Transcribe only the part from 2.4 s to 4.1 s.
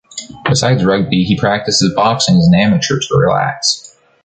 an amateur to relax.